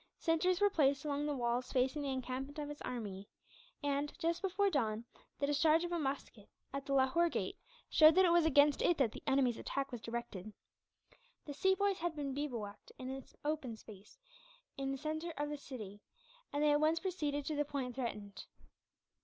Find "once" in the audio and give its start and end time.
16.81-16.99